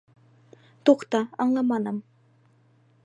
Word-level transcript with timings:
Туҡта, 0.89 1.21
аңламаным! 1.45 2.01